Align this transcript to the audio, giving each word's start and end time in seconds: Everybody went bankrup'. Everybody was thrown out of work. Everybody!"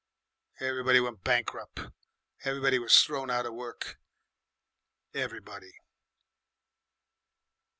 Everybody 0.59 0.99
went 0.99 1.23
bankrup'. 1.23 1.93
Everybody 2.43 2.79
was 2.79 3.03
thrown 3.03 3.29
out 3.29 3.45
of 3.45 3.53
work. 3.53 3.99
Everybody!" 5.13 5.73